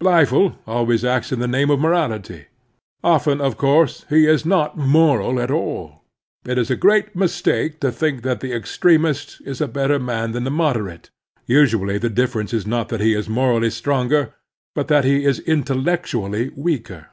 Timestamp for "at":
5.38-5.48